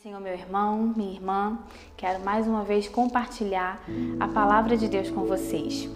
Senhor, 0.00 0.20
meu 0.20 0.32
irmão, 0.32 0.94
minha 0.96 1.10
irmã. 1.10 1.58
Quero 1.96 2.24
mais 2.24 2.46
uma 2.46 2.62
vez 2.62 2.88
compartilhar 2.88 3.82
a 4.20 4.28
palavra 4.28 4.76
de 4.76 4.86
Deus 4.86 5.10
com 5.10 5.24
vocês. 5.24 5.90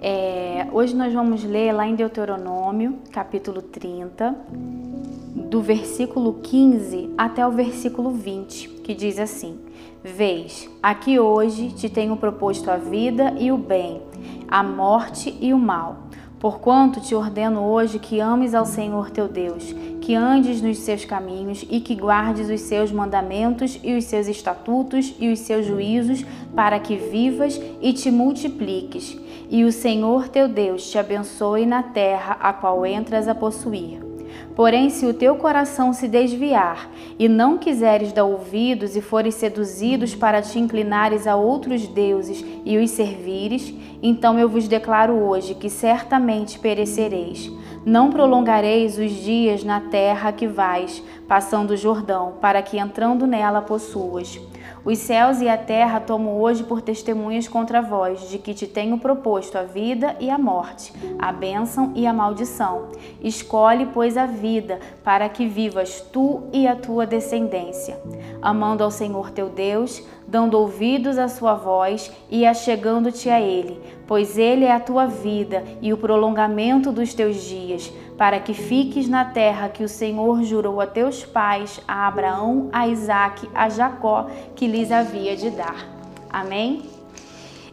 É, 0.00 0.66
hoje 0.72 0.92
nós 0.96 1.14
vamos 1.14 1.44
ler 1.44 1.70
lá 1.70 1.86
em 1.86 1.94
Deuteronômio, 1.94 2.98
capítulo 3.12 3.62
30, 3.62 4.36
do 4.50 5.62
versículo 5.62 6.40
15 6.42 7.14
até 7.16 7.46
o 7.46 7.52
versículo 7.52 8.10
20, 8.10 8.70
que 8.82 8.92
diz 8.92 9.20
assim: 9.20 9.60
Vês, 10.02 10.68
aqui 10.82 11.20
hoje 11.20 11.70
te 11.70 11.88
tenho 11.88 12.16
proposto 12.16 12.68
a 12.72 12.76
vida 12.76 13.36
e 13.38 13.52
o 13.52 13.56
bem, 13.56 14.02
a 14.48 14.64
morte 14.64 15.32
e 15.40 15.54
o 15.54 15.58
mal. 15.60 16.03
Porquanto 16.44 17.00
te 17.00 17.14
ordeno 17.14 17.62
hoje 17.62 17.98
que 17.98 18.20
ames 18.20 18.54
ao 18.54 18.66
Senhor 18.66 19.08
teu 19.08 19.26
Deus, 19.26 19.74
que 20.02 20.14
andes 20.14 20.60
nos 20.60 20.76
seus 20.76 21.02
caminhos 21.02 21.64
e 21.70 21.80
que 21.80 21.94
guardes 21.94 22.50
os 22.50 22.60
seus 22.60 22.92
mandamentos 22.92 23.80
e 23.82 23.96
os 23.96 24.04
seus 24.04 24.28
estatutos 24.28 25.14
e 25.18 25.32
os 25.32 25.38
seus 25.38 25.64
juízos, 25.64 26.22
para 26.54 26.78
que 26.78 26.96
vivas 26.96 27.58
e 27.80 27.94
te 27.94 28.10
multipliques. 28.10 29.18
E 29.48 29.64
o 29.64 29.72
Senhor 29.72 30.28
teu 30.28 30.46
Deus 30.46 30.90
te 30.90 30.98
abençoe 30.98 31.64
na 31.64 31.82
terra 31.82 32.36
a 32.38 32.52
qual 32.52 32.84
entras 32.84 33.26
a 33.26 33.34
possuir. 33.34 34.13
Porém, 34.54 34.88
se 34.88 35.04
o 35.04 35.12
teu 35.12 35.34
coração 35.34 35.92
se 35.92 36.06
desviar 36.06 36.88
e 37.18 37.28
não 37.28 37.58
quiseres 37.58 38.12
dar 38.12 38.24
ouvidos 38.24 38.94
e 38.94 39.00
fores 39.00 39.34
seduzidos 39.34 40.14
para 40.14 40.40
te 40.40 40.60
inclinares 40.60 41.26
a 41.26 41.34
outros 41.34 41.88
deuses 41.88 42.44
e 42.64 42.78
os 42.78 42.90
servires, 42.90 43.74
então 44.00 44.38
eu 44.38 44.48
vos 44.48 44.68
declaro 44.68 45.14
hoje 45.14 45.54
que 45.54 45.68
certamente 45.68 46.58
perecereis. 46.60 47.50
Não 47.84 48.10
prolongareis 48.10 48.96
os 48.96 49.10
dias 49.10 49.64
na 49.64 49.80
terra 49.80 50.30
que 50.30 50.46
vais, 50.46 51.02
passando 51.26 51.72
o 51.72 51.76
Jordão, 51.76 52.34
para 52.40 52.62
que 52.62 52.78
entrando 52.78 53.26
nela 53.26 53.60
possuas. 53.60 54.40
Os 54.84 54.98
céus 54.98 55.40
e 55.40 55.48
a 55.48 55.56
terra 55.56 55.98
tomo 55.98 56.38
hoje 56.40 56.62
por 56.62 56.82
testemunhas 56.82 57.48
contra 57.48 57.80
vós, 57.80 58.28
de 58.28 58.38
que 58.38 58.52
te 58.52 58.66
tenho 58.66 58.98
proposto 58.98 59.56
a 59.56 59.62
vida 59.62 60.14
e 60.20 60.28
a 60.28 60.36
morte, 60.36 60.92
a 61.18 61.32
bênção 61.32 61.92
e 61.94 62.06
a 62.06 62.12
maldição. 62.12 62.88
Escolhe, 63.22 63.86
pois, 63.86 64.18
a 64.18 64.26
vida, 64.26 64.78
para 65.02 65.26
que 65.28 65.46
vivas 65.46 66.02
tu 66.12 66.42
e 66.52 66.68
a 66.68 66.76
tua 66.76 67.06
descendência. 67.06 67.98
Amando 68.42 68.84
ao 68.84 68.90
Senhor 68.90 69.30
teu 69.30 69.48
Deus, 69.48 70.02
dando 70.26 70.58
ouvidos 70.58 71.16
à 71.16 71.28
sua 71.28 71.54
voz 71.54 72.12
e 72.30 72.44
achegando-te 72.44 73.30
a 73.30 73.40
Ele, 73.40 73.80
pois 74.06 74.36
Ele 74.36 74.66
é 74.66 74.72
a 74.72 74.80
tua 74.80 75.06
vida 75.06 75.64
e 75.80 75.92
o 75.92 75.96
prolongamento 75.96 76.92
dos 76.92 77.14
teus 77.14 77.36
dias, 77.36 77.90
para 78.16 78.38
que 78.38 78.54
fiques 78.54 79.08
na 79.08 79.24
terra 79.24 79.68
que 79.68 79.82
o 79.82 79.88
Senhor 79.88 80.42
jurou 80.44 80.80
a 80.80 80.86
teus 80.86 81.24
pais, 81.24 81.80
a 81.86 82.06
Abraão, 82.06 82.68
a 82.72 82.86
Isaque, 82.86 83.48
a 83.54 83.68
Jacó, 83.68 84.28
que 84.54 84.66
lhes 84.66 84.92
havia 84.92 85.36
de 85.36 85.50
dar. 85.50 85.86
Amém? 86.30 86.82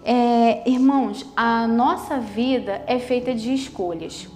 É, 0.04 0.68
irmãos, 0.68 1.26
a 1.36 1.68
nossa 1.68 2.18
vida 2.18 2.82
é 2.88 2.98
feita 2.98 3.34
de 3.36 3.54
escolhas. 3.54 4.28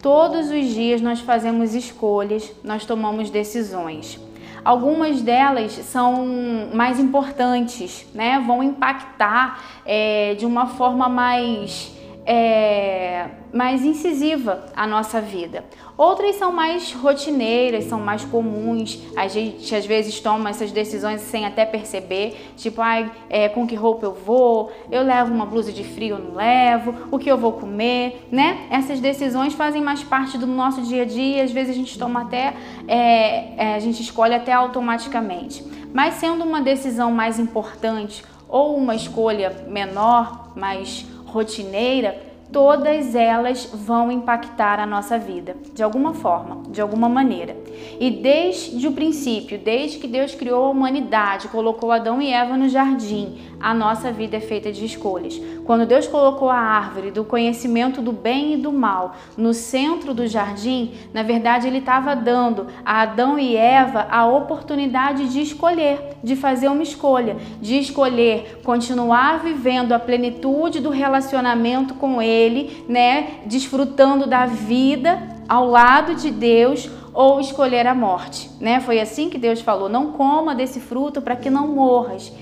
Todos 0.00 0.48
os 0.50 0.66
dias 0.66 1.00
nós 1.00 1.20
fazemos 1.20 1.74
escolhas, 1.74 2.52
nós 2.62 2.84
tomamos 2.84 3.30
decisões. 3.30 4.20
Algumas 4.64 5.22
delas 5.22 5.72
são 5.72 6.24
mais 6.72 7.00
importantes, 7.00 8.06
né? 8.14 8.42
Vão 8.46 8.62
impactar 8.62 9.60
é, 9.84 10.34
de 10.34 10.46
uma 10.46 10.66
forma 10.66 11.08
mais 11.08 11.92
é, 12.24 13.28
mais 13.52 13.84
incisiva 13.84 14.66
a 14.74 14.86
nossa 14.86 15.20
vida. 15.20 15.64
Outras 15.96 16.36
são 16.36 16.52
mais 16.52 16.92
rotineiras, 16.92 17.84
são 17.84 17.98
mais 17.98 18.24
comuns. 18.24 19.00
A 19.16 19.26
gente 19.26 19.74
às 19.74 19.84
vezes 19.84 20.20
toma 20.20 20.50
essas 20.50 20.70
decisões 20.70 21.20
sem 21.22 21.44
até 21.44 21.66
perceber, 21.66 22.52
tipo, 22.56 22.80
ai, 22.80 23.10
é, 23.28 23.48
com 23.48 23.66
que 23.66 23.74
roupa 23.74 24.06
eu 24.06 24.14
vou? 24.14 24.70
Eu 24.92 25.02
levo 25.02 25.34
uma 25.34 25.44
blusa 25.44 25.72
de 25.72 25.82
frio 25.82 26.16
ou 26.16 26.22
não 26.22 26.34
levo? 26.36 26.94
O 27.10 27.18
que 27.18 27.28
eu 27.28 27.36
vou 27.36 27.52
comer, 27.52 28.28
né? 28.30 28.68
Essas 28.70 29.00
decisões 29.00 29.54
fazem 29.54 29.82
mais 29.82 30.04
parte 30.04 30.38
do 30.38 30.46
nosso 30.46 30.82
dia 30.82 31.02
a 31.02 31.04
dia. 31.04 31.42
Às 31.42 31.50
vezes 31.50 31.70
a 31.70 31.74
gente 31.74 31.98
toma 31.98 32.22
até, 32.22 32.54
é, 32.86 33.54
é, 33.56 33.74
a 33.74 33.80
gente 33.80 34.00
escolhe 34.00 34.34
até 34.34 34.52
automaticamente. 34.52 35.64
Mas 35.92 36.14
sendo 36.14 36.44
uma 36.44 36.60
decisão 36.60 37.10
mais 37.10 37.40
importante 37.40 38.22
ou 38.48 38.76
uma 38.76 38.94
escolha 38.94 39.64
menor, 39.68 40.52
mais 40.54 41.04
rotineira, 41.26 42.27
todas 42.52 43.14
elas 43.14 43.66
vão 43.72 44.10
impactar 44.10 44.80
a 44.80 44.86
nossa 44.86 45.18
vida, 45.18 45.56
de 45.74 45.82
alguma 45.82 46.14
forma, 46.14 46.62
de 46.70 46.80
alguma 46.80 47.08
maneira. 47.08 47.56
E 48.00 48.10
desde 48.10 48.86
o 48.86 48.92
princípio, 48.92 49.58
desde 49.58 49.98
que 49.98 50.06
Deus 50.06 50.34
criou 50.34 50.66
a 50.66 50.70
humanidade, 50.70 51.48
colocou 51.48 51.90
Adão 51.90 52.20
e 52.20 52.32
Eva 52.32 52.56
no 52.56 52.68
jardim, 52.68 53.38
a 53.60 53.74
nossa 53.74 54.12
vida 54.12 54.36
é 54.36 54.40
feita 54.40 54.70
de 54.70 54.84
escolhas. 54.84 55.40
Quando 55.64 55.86
Deus 55.86 56.06
colocou 56.06 56.48
a 56.48 56.56
árvore 56.56 57.10
do 57.10 57.24
conhecimento 57.24 58.00
do 58.00 58.12
bem 58.12 58.54
e 58.54 58.56
do 58.56 58.72
mal 58.72 59.16
no 59.36 59.52
centro 59.52 60.14
do 60.14 60.26
jardim, 60.26 60.92
na 61.12 61.22
verdade 61.22 61.66
ele 61.66 61.78
estava 61.78 62.14
dando 62.14 62.68
a 62.84 63.02
Adão 63.02 63.38
e 63.38 63.56
Eva 63.56 64.06
a 64.10 64.26
oportunidade 64.26 65.28
de 65.28 65.40
escolher, 65.40 66.16
de 66.22 66.36
fazer 66.36 66.68
uma 66.68 66.82
escolha, 66.82 67.36
de 67.60 67.78
escolher 67.78 68.60
continuar 68.64 69.40
vivendo 69.40 69.92
a 69.92 69.98
plenitude 69.98 70.80
do 70.80 70.90
relacionamento 70.90 71.94
com 71.94 72.22
ele, 72.22 72.84
né, 72.88 73.40
desfrutando 73.46 74.26
da 74.26 74.46
vida 74.46 75.36
ao 75.48 75.66
lado 75.66 76.14
de 76.14 76.30
Deus 76.30 76.88
ou 77.18 77.40
escolher 77.40 77.84
a 77.84 77.96
morte, 77.96 78.48
né? 78.60 78.78
Foi 78.78 79.00
assim 79.00 79.28
que 79.28 79.38
Deus 79.38 79.60
falou: 79.60 79.88
"Não 79.88 80.12
coma 80.12 80.54
desse 80.54 80.78
fruto 80.78 81.20
para 81.20 81.34
que 81.34 81.50
não 81.50 81.66
morras". 81.66 82.32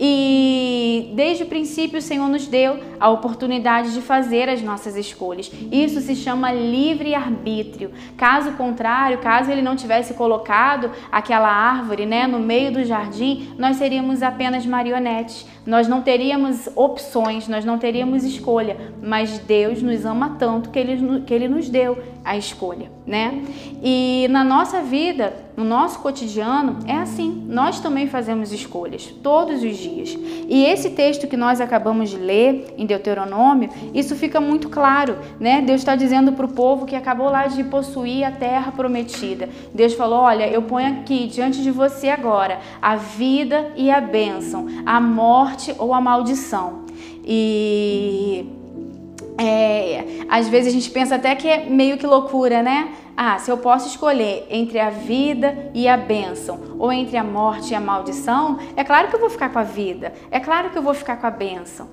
E 0.00 1.12
desde 1.14 1.42
o 1.42 1.46
princípio 1.46 1.98
o 1.98 2.02
Senhor 2.02 2.26
nos 2.30 2.46
deu 2.46 2.78
a 3.02 3.10
oportunidade 3.10 3.92
de 3.92 4.00
fazer 4.00 4.48
as 4.48 4.62
nossas 4.62 4.96
escolhas. 4.96 5.50
Isso 5.72 6.00
se 6.00 6.14
chama 6.14 6.52
livre 6.52 7.16
arbítrio. 7.16 7.90
Caso 8.16 8.52
contrário, 8.52 9.18
caso 9.18 9.50
ele 9.50 9.60
não 9.60 9.74
tivesse 9.74 10.14
colocado 10.14 10.88
aquela 11.10 11.50
árvore, 11.50 12.06
né, 12.06 12.28
no 12.28 12.38
meio 12.38 12.70
do 12.72 12.84
jardim, 12.84 13.54
nós 13.58 13.76
seríamos 13.76 14.22
apenas 14.22 14.64
marionetes. 14.64 15.44
Nós 15.66 15.86
não 15.86 16.00
teríamos 16.00 16.68
opções, 16.74 17.46
nós 17.46 17.64
não 17.64 17.78
teríamos 17.78 18.24
escolha, 18.24 18.76
mas 19.00 19.38
Deus 19.38 19.80
nos 19.80 20.04
ama 20.04 20.36
tanto 20.38 20.70
que 20.70 20.78
ele, 20.78 21.20
que 21.22 21.32
ele 21.32 21.48
nos 21.48 21.68
deu 21.68 21.98
a 22.24 22.36
escolha, 22.36 22.90
né? 23.06 23.42
E 23.82 24.26
na 24.30 24.42
nossa 24.42 24.80
vida, 24.80 25.32
no 25.56 25.64
nosso 25.64 26.00
cotidiano, 26.00 26.78
é 26.86 26.96
assim. 26.96 27.46
Nós 27.48 27.80
também 27.80 28.08
fazemos 28.08 28.52
escolhas 28.52 29.06
todos 29.22 29.62
os 29.62 29.76
dias. 29.76 30.16
E 30.48 30.64
esse 30.64 30.90
texto 30.90 31.26
que 31.28 31.36
nós 31.36 31.60
acabamos 31.60 32.10
de 32.10 32.16
ler 32.16 32.74
em 32.76 32.86
Deuteronômio, 32.92 33.70
isso 33.94 34.14
fica 34.14 34.40
muito 34.40 34.68
claro, 34.68 35.16
né? 35.40 35.60
Deus 35.60 35.80
está 35.80 35.96
dizendo 35.96 36.32
para 36.32 36.46
o 36.46 36.52
povo 36.52 36.86
que 36.86 36.94
acabou 36.94 37.30
lá 37.30 37.46
de 37.46 37.64
possuir 37.64 38.24
a 38.24 38.30
terra 38.30 38.72
prometida. 38.72 39.48
Deus 39.74 39.94
falou: 39.94 40.20
Olha, 40.20 40.48
eu 40.48 40.62
ponho 40.62 41.00
aqui 41.00 41.26
diante 41.26 41.62
de 41.62 41.70
você 41.70 42.08
agora 42.08 42.60
a 42.80 42.96
vida 42.96 43.72
e 43.76 43.90
a 43.90 44.00
bênção, 44.00 44.66
a 44.84 45.00
morte 45.00 45.74
ou 45.78 45.94
a 45.94 46.00
maldição. 46.00 46.82
E 47.24 48.46
é, 49.38 50.24
às 50.28 50.48
vezes 50.48 50.68
a 50.68 50.72
gente 50.72 50.90
pensa 50.90 51.16
até 51.16 51.34
que 51.34 51.48
é 51.48 51.66
meio 51.66 51.96
que 51.96 52.06
loucura, 52.06 52.62
né? 52.62 52.92
Ah, 53.16 53.38
se 53.38 53.50
eu 53.50 53.58
posso 53.58 53.88
escolher 53.88 54.46
entre 54.50 54.78
a 54.78 54.90
vida 54.90 55.70
e 55.74 55.86
a 55.86 55.96
bênção, 55.96 56.58
ou 56.78 56.92
entre 56.92 57.16
a 57.16 57.24
morte 57.24 57.72
e 57.72 57.74
a 57.74 57.80
maldição, 57.80 58.58
é 58.76 58.84
claro 58.84 59.08
que 59.08 59.16
eu 59.16 59.20
vou 59.20 59.30
ficar 59.30 59.50
com 59.50 59.58
a 59.58 59.62
vida, 59.62 60.12
é 60.30 60.40
claro 60.40 60.70
que 60.70 60.78
eu 60.78 60.82
vou 60.82 60.94
ficar 60.94 61.16
com 61.16 61.26
a 61.26 61.30
bênção. 61.30 61.88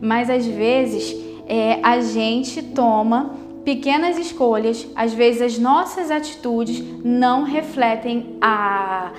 Mas 0.00 0.30
às 0.30 0.46
vezes 0.46 1.14
é, 1.46 1.78
a 1.82 2.00
gente 2.00 2.62
toma 2.62 3.36
pequenas 3.64 4.18
escolhas, 4.18 4.86
às 4.96 5.12
vezes 5.12 5.42
as 5.42 5.58
nossas 5.58 6.10
atitudes 6.10 6.82
não 7.04 7.44
refletem 7.44 8.36
a, 8.40 9.12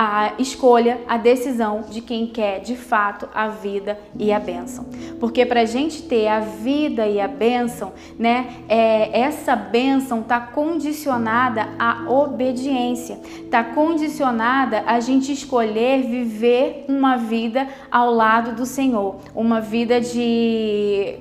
a 0.00 0.34
escolha, 0.38 1.00
a 1.08 1.16
decisão 1.16 1.80
de 1.90 2.00
quem 2.00 2.28
quer 2.28 2.60
de 2.60 2.76
fato 2.76 3.28
a 3.34 3.48
vida 3.48 3.98
e 4.16 4.32
a 4.32 4.38
bênção. 4.38 4.86
Porque 5.18 5.44
para 5.44 5.62
a 5.62 5.64
gente 5.64 6.02
ter 6.02 6.28
a 6.28 6.38
vida 6.38 7.08
e 7.08 7.20
a 7.20 7.26
bênção, 7.26 7.92
né, 8.16 8.62
é, 8.68 9.22
essa 9.22 9.56
bênção 9.56 10.20
está 10.20 10.38
condicionada 10.38 11.70
à 11.80 12.08
obediência, 12.08 13.18
está 13.42 13.64
condicionada 13.64 14.84
a 14.86 15.00
gente 15.00 15.32
escolher 15.32 16.02
viver 16.02 16.84
uma 16.86 17.16
vida 17.16 17.66
ao 17.90 18.14
lado 18.14 18.54
do 18.54 18.64
Senhor, 18.64 19.16
uma 19.34 19.60
vida 19.60 20.00
de 20.00 21.16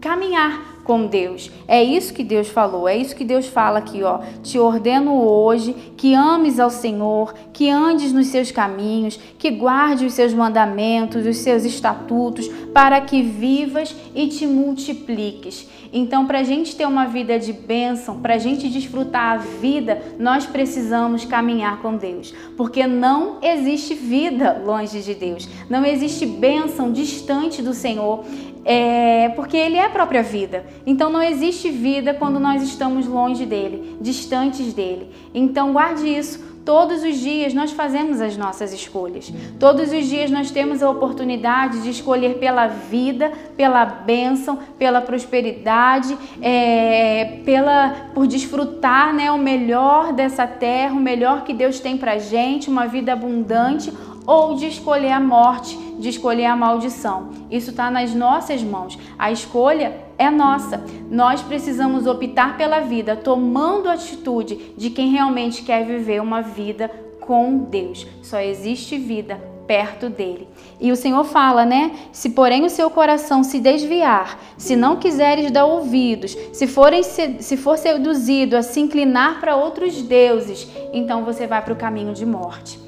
caminhar 0.00 0.69
com 0.90 1.06
Deus. 1.06 1.52
É 1.68 1.80
isso 1.80 2.12
que 2.12 2.24
Deus 2.24 2.48
falou, 2.48 2.88
é 2.88 2.96
isso 2.96 3.14
que 3.14 3.22
Deus 3.22 3.46
fala 3.46 3.78
aqui, 3.78 4.02
ó. 4.02 4.18
Te 4.42 4.58
ordeno 4.58 5.22
hoje 5.22 5.72
que 5.96 6.14
ames 6.14 6.58
ao 6.58 6.68
Senhor, 6.68 7.32
que 7.52 7.70
andes 7.70 8.12
nos 8.12 8.26
seus 8.26 8.50
caminhos, 8.50 9.16
que 9.38 9.52
guarde 9.52 10.04
os 10.04 10.14
seus 10.14 10.34
mandamentos, 10.34 11.24
os 11.24 11.36
seus 11.36 11.64
estatutos, 11.64 12.50
para 12.72 13.00
que 13.00 13.22
vivas 13.22 13.94
e 14.14 14.28
te 14.28 14.46
multipliques. 14.46 15.68
Então, 15.92 16.26
para 16.26 16.38
a 16.38 16.42
gente 16.44 16.76
ter 16.76 16.86
uma 16.86 17.06
vida 17.06 17.38
de 17.38 17.52
bênção, 17.52 18.20
para 18.20 18.34
a 18.34 18.38
gente 18.38 18.68
desfrutar 18.68 19.32
a 19.32 19.36
vida, 19.38 20.00
nós 20.18 20.46
precisamos 20.46 21.24
caminhar 21.24 21.82
com 21.82 21.96
Deus, 21.96 22.32
porque 22.56 22.86
não 22.86 23.38
existe 23.42 23.94
vida 23.94 24.62
longe 24.64 25.02
de 25.02 25.14
Deus, 25.14 25.48
não 25.68 25.84
existe 25.84 26.24
bênção 26.26 26.92
distante 26.92 27.60
do 27.60 27.74
Senhor. 27.74 28.24
É, 28.62 29.30
porque 29.30 29.56
ele 29.56 29.76
é 29.76 29.86
a 29.86 29.88
própria 29.88 30.22
vida. 30.22 30.66
Então 30.84 31.08
não 31.08 31.22
existe 31.22 31.70
vida 31.70 32.12
quando 32.12 32.38
nós 32.38 32.62
estamos 32.62 33.06
longe 33.06 33.46
dele, 33.46 33.96
distantes 34.02 34.74
dele. 34.74 35.08
Então 35.32 35.72
guarde 35.72 36.06
isso. 36.06 36.49
Todos 36.64 37.02
os 37.02 37.16
dias 37.16 37.54
nós 37.54 37.72
fazemos 37.72 38.20
as 38.20 38.36
nossas 38.36 38.72
escolhas. 38.72 39.32
Todos 39.58 39.92
os 39.92 40.06
dias 40.06 40.30
nós 40.30 40.50
temos 40.50 40.82
a 40.82 40.90
oportunidade 40.90 41.82
de 41.82 41.90
escolher 41.90 42.38
pela 42.38 42.66
vida, 42.66 43.32
pela 43.56 43.84
bênção, 43.84 44.58
pela 44.78 45.00
prosperidade, 45.00 46.16
é, 46.42 47.40
pela 47.44 48.10
por 48.14 48.26
desfrutar 48.26 49.14
né, 49.14 49.30
o 49.30 49.38
melhor 49.38 50.12
dessa 50.12 50.46
terra, 50.46 50.92
o 50.92 51.00
melhor 51.00 51.44
que 51.44 51.54
Deus 51.54 51.80
tem 51.80 51.96
para 51.96 52.18
gente, 52.18 52.68
uma 52.68 52.86
vida 52.86 53.12
abundante, 53.12 53.92
ou 54.26 54.54
de 54.54 54.66
escolher 54.66 55.12
a 55.12 55.20
morte, 55.20 55.76
de 55.98 56.08
escolher 56.08 56.46
a 56.46 56.56
maldição. 56.56 57.30
Isso 57.50 57.70
está 57.70 57.90
nas 57.90 58.14
nossas 58.14 58.62
mãos. 58.62 58.98
A 59.18 59.30
escolha 59.30 59.96
é 60.18 60.30
nossa. 60.30 60.84
Nós 61.10 61.42
precisamos 61.42 62.06
optar 62.06 62.56
pela 62.56 62.80
vida, 62.80 63.16
tomando 63.16 63.88
atitude 63.88 64.74
de 64.76 64.90
quem 64.90 65.10
realmente 65.10 65.62
quer 65.62 65.84
viver 65.84 66.20
uma 66.20 66.42
vida 66.42 66.90
com 67.20 67.58
Deus. 67.58 68.06
Só 68.22 68.40
existe 68.40 68.98
vida 68.98 69.40
perto 69.70 70.10
dele. 70.10 70.48
E 70.80 70.90
o 70.90 70.96
Senhor 70.96 71.22
fala, 71.22 71.64
né? 71.64 71.92
Se 72.10 72.30
porém 72.30 72.64
o 72.64 72.68
seu 72.68 72.90
coração 72.90 73.44
se 73.44 73.60
desviar, 73.60 74.36
se 74.58 74.74
não 74.74 74.96
quiseres 74.96 75.48
dar 75.52 75.64
ouvidos, 75.64 76.36
se, 76.52 76.66
forem, 76.66 77.04
se 77.04 77.56
for 77.56 77.78
seduzido 77.78 78.56
a 78.56 78.62
se 78.62 78.80
inclinar 78.80 79.38
para 79.38 79.54
outros 79.54 80.02
deuses, 80.02 80.66
então 80.92 81.24
você 81.24 81.46
vai 81.46 81.62
para 81.62 81.72
o 81.72 81.76
caminho 81.76 82.12
de 82.12 82.26
morte. 82.26 82.79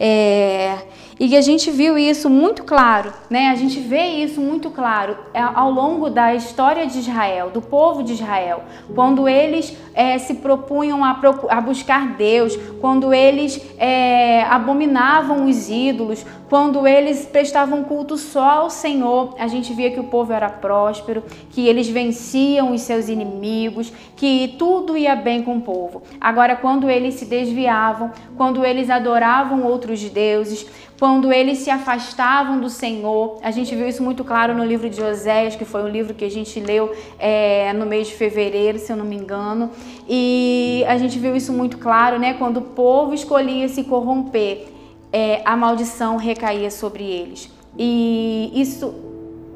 É, 0.00 0.78
e 1.20 1.36
a 1.36 1.40
gente 1.40 1.70
viu 1.70 1.98
isso 1.98 2.30
muito 2.30 2.62
claro, 2.62 3.12
né? 3.28 3.48
A 3.48 3.56
gente 3.56 3.80
vê 3.80 4.04
isso 4.06 4.40
muito 4.40 4.70
claro 4.70 5.16
é, 5.34 5.40
ao 5.40 5.70
longo 5.70 6.08
da 6.08 6.32
história 6.34 6.86
de 6.86 6.98
Israel, 6.98 7.50
do 7.50 7.60
povo 7.60 8.04
de 8.04 8.12
Israel, 8.12 8.62
quando 8.94 9.28
eles 9.28 9.76
é, 9.94 10.16
se 10.18 10.34
propunham 10.34 11.04
a, 11.04 11.20
a, 11.48 11.60
buscar 11.60 12.14
Deus, 12.16 12.56
quando 12.80 13.12
eles 13.12 13.60
é, 13.78 14.42
abominavam 14.44 15.46
os 15.46 15.68
ídolos, 15.68 16.24
quando 16.48 16.86
eles 16.86 17.26
prestavam 17.26 17.84
culto 17.84 18.16
só 18.16 18.62
ao 18.62 18.70
Senhor, 18.70 19.34
a 19.38 19.48
gente 19.48 19.74
via 19.74 19.90
que 19.90 20.00
o 20.00 20.04
povo 20.04 20.32
era 20.32 20.48
próspero, 20.48 21.24
que 21.50 21.66
eles 21.66 21.88
venciam 21.88 22.72
os 22.72 22.80
seus 22.82 23.08
inimigos, 23.08 23.92
que 24.16 24.54
tudo 24.58 24.96
ia 24.96 25.14
bem 25.14 25.42
com 25.42 25.56
o 25.56 25.60
povo. 25.60 26.02
Agora, 26.20 26.56
quando 26.56 26.88
eles 26.88 27.14
se 27.14 27.26
desviavam, 27.26 28.12
quando 28.36 28.64
eles 28.64 28.88
adoravam 28.88 29.64
outros 29.64 30.02
deuses, 30.08 30.66
quando 30.98 31.32
eles 31.32 31.58
se 31.58 31.70
afastavam 31.70 32.60
do 32.60 32.68
Senhor. 32.68 33.38
A 33.42 33.50
gente 33.50 33.74
viu 33.74 33.88
isso 33.88 34.02
muito 34.02 34.24
claro 34.24 34.54
no 34.54 34.64
livro 34.64 34.90
de 34.90 35.02
Oséias, 35.02 35.54
que 35.54 35.64
foi 35.64 35.82
um 35.82 35.88
livro 35.88 36.12
que 36.12 36.24
a 36.24 36.30
gente 36.30 36.58
leu 36.58 36.92
é, 37.18 37.72
no 37.72 37.86
mês 37.86 38.08
de 38.08 38.14
fevereiro, 38.14 38.78
se 38.78 38.90
eu 38.92 38.96
não 38.96 39.04
me 39.04 39.16
engano. 39.16 39.70
E 40.08 40.84
a 40.88 40.98
gente 40.98 41.18
viu 41.18 41.36
isso 41.36 41.52
muito 41.52 41.78
claro, 41.78 42.18
né? 42.18 42.34
Quando 42.34 42.58
o 42.58 42.62
povo 42.62 43.14
escolhia 43.14 43.68
se 43.68 43.84
corromper, 43.84 44.66
é, 45.12 45.40
a 45.44 45.56
maldição 45.56 46.16
recaía 46.16 46.70
sobre 46.70 47.04
eles. 47.04 47.48
E 47.78 48.50
isso, 48.54 48.92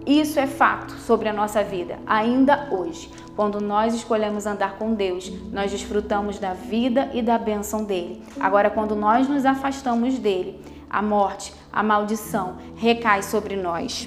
isso 0.06 0.38
é 0.38 0.46
fato 0.46 0.92
sobre 0.92 1.28
a 1.28 1.32
nossa 1.32 1.64
vida, 1.64 1.98
ainda 2.06 2.68
hoje. 2.70 3.10
Quando 3.34 3.60
nós 3.60 3.94
escolhemos 3.94 4.46
andar 4.46 4.76
com 4.76 4.94
Deus, 4.94 5.32
nós 5.50 5.70
desfrutamos 5.70 6.38
da 6.38 6.52
vida 6.52 7.10
e 7.14 7.22
da 7.22 7.38
bênção 7.38 7.82
dele. 7.82 8.22
Agora, 8.38 8.70
quando 8.70 8.94
nós 8.94 9.26
nos 9.26 9.46
afastamos 9.46 10.18
dele, 10.18 10.60
a 10.92 11.00
morte, 11.00 11.54
a 11.72 11.82
maldição 11.82 12.58
recai 12.76 13.22
sobre 13.22 13.56
nós. 13.56 14.06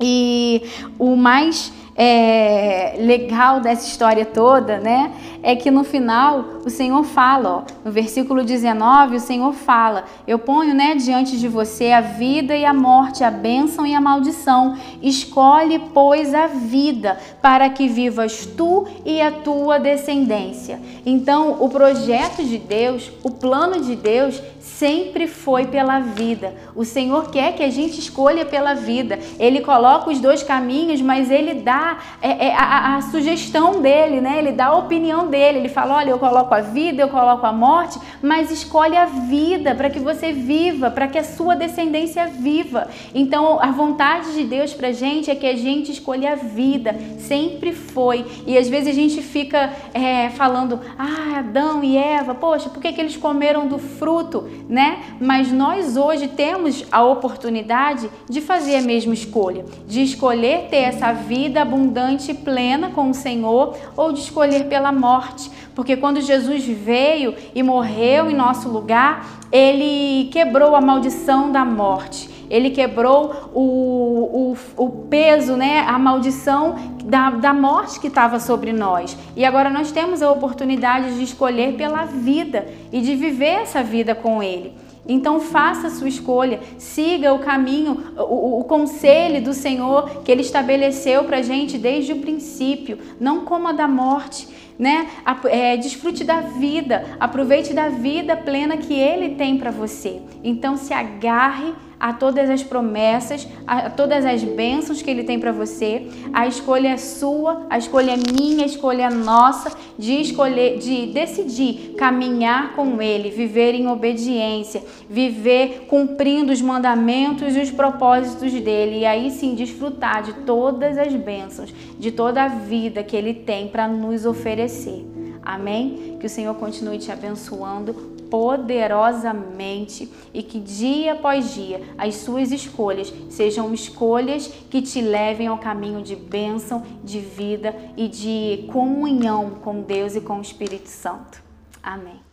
E 0.00 0.62
o 0.98 1.16
mais 1.16 1.72
é, 2.00 2.94
legal 2.96 3.58
dessa 3.58 3.84
história 3.88 4.24
toda, 4.24 4.78
né, 4.78 5.12
é 5.42 5.56
que 5.56 5.68
no 5.68 5.82
final 5.82 6.44
o 6.64 6.70
Senhor 6.70 7.02
fala, 7.02 7.48
ó, 7.48 7.62
no 7.84 7.90
versículo 7.90 8.44
19, 8.44 9.16
o 9.16 9.20
Senhor 9.20 9.52
fala: 9.52 10.04
Eu 10.26 10.38
ponho, 10.38 10.74
né, 10.74 10.94
diante 10.94 11.36
de 11.36 11.48
você 11.48 11.90
a 11.90 12.00
vida 12.00 12.54
e 12.54 12.64
a 12.64 12.72
morte, 12.72 13.24
a 13.24 13.30
bênção 13.30 13.84
e 13.84 13.94
a 13.94 14.00
maldição. 14.00 14.76
Escolhe, 15.02 15.80
pois, 15.92 16.34
a 16.34 16.46
vida, 16.46 17.18
para 17.42 17.68
que 17.68 17.88
vivas 17.88 18.46
tu 18.46 18.86
e 19.04 19.20
a 19.20 19.32
tua 19.32 19.78
descendência. 19.78 20.80
Então, 21.04 21.56
o 21.60 21.68
projeto 21.68 22.44
de 22.44 22.58
Deus, 22.58 23.10
o 23.24 23.30
plano 23.30 23.80
de 23.80 23.96
Deus 23.96 24.40
sempre 24.60 25.26
foi 25.26 25.66
pela 25.66 25.98
vida. 25.98 26.54
O 26.76 26.84
Senhor 26.84 27.30
quer 27.30 27.54
que 27.54 27.62
a 27.62 27.70
gente 27.70 27.98
escolha 27.98 28.44
pela 28.44 28.74
vida. 28.74 29.18
Ele 29.38 29.60
coloca 29.60 30.10
os 30.10 30.20
dois 30.20 30.42
caminhos, 30.42 31.00
mas 31.00 31.30
ele 31.30 31.54
dá 31.54 31.87
é, 32.20 32.48
é, 32.48 32.54
a, 32.54 32.96
a, 32.96 33.00
sugestão 33.02 33.80
dele, 33.80 34.20
né? 34.20 34.38
Ele 34.38 34.52
dá 34.52 34.66
a 34.66 34.76
opinião 34.76 35.28
dele. 35.28 35.58
Ele 35.58 35.68
fala: 35.68 35.96
olha, 35.96 36.10
eu 36.10 36.18
coloco 36.18 36.54
a 36.54 36.60
vida, 36.60 37.02
eu 37.02 37.08
coloco 37.08 37.46
a 37.46 37.52
morte, 37.52 37.98
mas 38.22 38.50
escolhe 38.50 38.96
a 38.96 39.06
vida 39.06 39.74
para 39.74 39.88
que 39.88 39.98
você 39.98 40.32
viva, 40.32 40.90
para 40.90 41.08
que 41.08 41.18
a 41.18 41.24
sua 41.24 41.54
descendência 41.54 42.26
viva. 42.26 42.88
Então, 43.14 43.58
a 43.60 43.70
vontade 43.70 44.34
de 44.34 44.44
Deus 44.44 44.74
para 44.74 44.92
gente 44.92 45.30
é 45.30 45.34
que 45.34 45.46
a 45.46 45.56
gente 45.56 45.92
escolha 45.92 46.32
a 46.32 46.36
vida. 46.36 46.94
Sempre 47.18 47.72
foi. 47.72 48.24
E 48.46 48.56
às 48.56 48.68
vezes 48.68 48.88
a 48.88 48.94
gente 48.94 49.22
fica 49.22 49.72
é, 49.94 50.30
falando: 50.30 50.80
ah, 50.98 51.38
Adão 51.38 51.82
e 51.82 51.96
Eva, 51.96 52.34
poxa, 52.34 52.68
por 52.68 52.80
que, 52.80 52.92
que 52.92 53.00
eles 53.00 53.16
comeram 53.16 53.66
do 53.66 53.78
fruto? 53.78 54.48
né? 54.68 55.02
Mas 55.20 55.50
nós 55.50 55.96
hoje 55.96 56.28
temos 56.28 56.84
a 56.92 57.02
oportunidade 57.02 58.10
de 58.28 58.40
fazer 58.40 58.76
a 58.76 58.82
mesma 58.82 59.14
escolha, 59.14 59.64
de 59.86 60.02
escolher 60.02 60.68
ter 60.68 60.78
essa 60.78 61.12
vida 61.12 61.64
abundante 61.78 62.32
e 62.32 62.34
plena 62.34 62.90
com 62.90 63.10
o 63.10 63.14
Senhor 63.14 63.76
ou 63.96 64.12
de 64.12 64.20
escolher 64.20 64.64
pela 64.64 64.90
morte. 64.90 65.50
Porque 65.74 65.96
quando 65.96 66.20
Jesus 66.20 66.66
veio 66.66 67.34
e 67.54 67.62
morreu 67.62 68.28
em 68.28 68.34
nosso 68.34 68.68
lugar, 68.68 69.24
ele 69.52 70.28
quebrou 70.32 70.74
a 70.74 70.80
maldição 70.80 71.52
da 71.52 71.64
morte. 71.64 72.36
Ele 72.50 72.70
quebrou 72.70 73.50
o, 73.54 74.56
o, 74.76 74.84
o 74.84 74.90
peso, 75.08 75.54
né, 75.54 75.80
a 75.86 75.98
maldição 75.98 76.76
da, 77.04 77.30
da 77.30 77.52
morte 77.52 78.00
que 78.00 78.08
estava 78.08 78.40
sobre 78.40 78.72
nós. 78.72 79.16
E 79.36 79.44
agora 79.44 79.70
nós 79.70 79.92
temos 79.92 80.22
a 80.22 80.30
oportunidade 80.30 81.16
de 81.16 81.22
escolher 81.22 81.74
pela 81.74 82.06
vida 82.06 82.66
e 82.90 83.00
de 83.02 83.14
viver 83.14 83.60
essa 83.62 83.82
vida 83.82 84.14
com 84.14 84.42
Ele. 84.42 84.72
Então 85.08 85.40
faça 85.40 85.86
a 85.86 85.90
sua 85.90 86.08
escolha, 86.08 86.60
siga 86.76 87.32
o 87.32 87.38
caminho, 87.38 88.12
o, 88.16 88.60
o 88.60 88.64
conselho 88.64 89.42
do 89.42 89.54
Senhor 89.54 90.22
que 90.22 90.30
Ele 90.30 90.42
estabeleceu 90.42 91.24
para 91.24 91.38
a 91.38 91.42
gente 91.42 91.78
desde 91.78 92.12
o 92.12 92.20
princípio. 92.20 92.98
Não 93.18 93.46
coma 93.46 93.72
da 93.72 93.88
morte, 93.88 94.46
né? 94.78 95.08
É, 95.46 95.78
desfrute 95.78 96.22
da 96.24 96.42
vida, 96.42 97.16
aproveite 97.18 97.72
da 97.72 97.88
vida 97.88 98.36
plena 98.36 98.76
que 98.76 98.92
Ele 98.92 99.34
tem 99.34 99.56
para 99.56 99.70
você. 99.70 100.20
Então 100.44 100.76
se 100.76 100.92
agarre 100.92 101.72
a 101.98 102.12
todas 102.12 102.48
as 102.48 102.62
promessas, 102.62 103.46
a 103.66 103.90
todas 103.90 104.24
as 104.24 104.42
bênçãos 104.44 105.02
que 105.02 105.10
Ele 105.10 105.24
tem 105.24 105.38
para 105.40 105.52
você. 105.52 106.06
A 106.32 106.46
escolha 106.46 106.88
é 106.88 106.96
sua, 106.96 107.66
a 107.68 107.78
escolha 107.78 108.12
é 108.12 108.16
minha, 108.16 108.62
a 108.64 108.66
escolha 108.66 109.04
é 109.04 109.10
nossa 109.10 109.72
de 109.98 110.20
escolher, 110.20 110.78
de 110.78 111.06
decidir 111.06 111.94
caminhar 111.96 112.74
com 112.74 113.02
Ele, 113.02 113.30
viver 113.30 113.74
em 113.74 113.88
obediência, 113.88 114.82
viver 115.08 115.86
cumprindo 115.88 116.52
os 116.52 116.60
mandamentos 116.60 117.56
e 117.56 117.60
os 117.60 117.70
propósitos 117.70 118.52
dele, 118.52 119.00
e 119.00 119.06
aí 119.06 119.30
sim 119.30 119.54
desfrutar 119.54 120.22
de 120.22 120.32
todas 120.44 120.96
as 120.96 121.12
bênçãos, 121.14 121.74
de 121.98 122.12
toda 122.12 122.44
a 122.44 122.48
vida 122.48 123.02
que 123.02 123.16
Ele 123.16 123.34
tem 123.34 123.68
para 123.68 123.88
nos 123.88 124.24
oferecer. 124.24 125.04
Amém? 125.42 126.16
Que 126.20 126.26
o 126.26 126.30
Senhor 126.30 126.54
continue 126.54 126.98
te 126.98 127.10
abençoando 127.10 128.17
poderosamente 128.30 130.10
e 130.32 130.42
que 130.42 130.60
dia 130.60 131.14
após 131.14 131.54
dia 131.54 131.82
as 131.96 132.16
suas 132.16 132.52
escolhas 132.52 133.12
sejam 133.28 133.72
escolhas 133.72 134.46
que 134.70 134.82
te 134.82 135.00
levem 135.00 135.46
ao 135.46 135.58
caminho 135.58 136.02
de 136.02 136.14
bênção, 136.14 136.82
de 137.02 137.20
vida 137.20 137.74
e 137.96 138.08
de 138.08 138.68
comunhão 138.72 139.50
com 139.62 139.80
Deus 139.82 140.14
e 140.14 140.20
com 140.20 140.38
o 140.38 140.42
Espírito 140.42 140.88
Santo. 140.88 141.42
Amém. 141.82 142.27